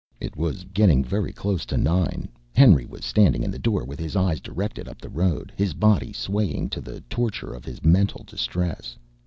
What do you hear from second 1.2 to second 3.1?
close to nine. Henry was